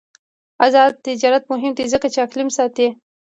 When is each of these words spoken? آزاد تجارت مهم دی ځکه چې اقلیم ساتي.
آزاد 0.65 0.91
تجارت 1.07 1.43
مهم 1.51 1.71
دی 1.77 1.85
ځکه 1.93 2.07
چې 2.13 2.19
اقلیم 2.25 2.49
ساتي. 2.57 2.87